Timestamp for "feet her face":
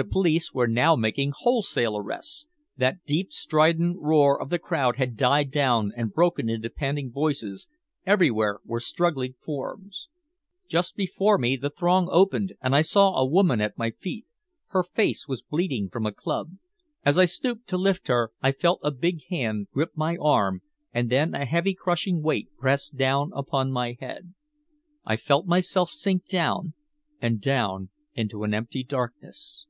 13.90-15.26